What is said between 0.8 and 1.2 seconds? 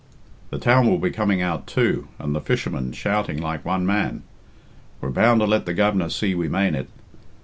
will be